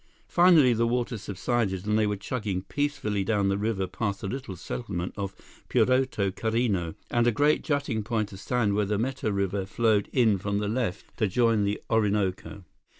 Finally, 0.27 0.73
the 0.73 0.87
water 0.87 1.15
subsided, 1.15 1.85
and 1.85 1.95
they 1.95 2.07
were 2.07 2.15
chugging 2.15 2.63
peacefully 2.63 3.23
down 3.23 3.49
the 3.49 3.55
river 3.59 3.85
past 3.85 4.21
the 4.21 4.27
little 4.27 4.55
settlement 4.55 5.13
of 5.15 5.35
Puerto 5.69 6.31
Carreno 6.31 6.95
and 7.11 7.27
a 7.27 7.31
great 7.31 7.61
jutting 7.63 8.01
point 8.03 8.33
of 8.33 8.39
sand 8.39 8.73
where 8.73 8.83
the 8.85 8.97
Meta 8.97 9.31
River 9.31 9.63
flowed 9.63 10.09
in 10.11 10.39
from 10.39 10.57
the 10.57 10.67
left 10.67 11.15
to 11.17 11.27
join 11.27 11.65
the 11.65 11.79
Orinoco. 11.87 12.63